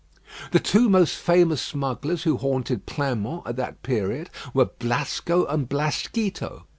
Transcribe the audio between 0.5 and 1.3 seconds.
two most